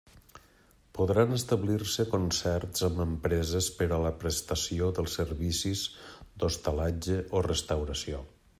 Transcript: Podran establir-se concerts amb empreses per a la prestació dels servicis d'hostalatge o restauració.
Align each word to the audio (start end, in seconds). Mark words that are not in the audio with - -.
Podran 0.99 1.35
establir-se 1.35 2.05
concerts 2.13 2.85
amb 2.87 3.03
empreses 3.05 3.69
per 3.81 3.89
a 3.97 3.99
la 4.05 4.13
prestació 4.23 4.89
dels 5.01 5.19
servicis 5.21 5.85
d'hostalatge 6.41 7.23
o 7.41 7.45
restauració. 7.53 8.23